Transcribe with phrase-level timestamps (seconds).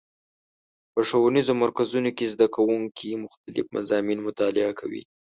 [0.93, 5.03] په ښوونیزو مرکزونو کې زدهکوونکي مختلف مضامین مطالعه کوي.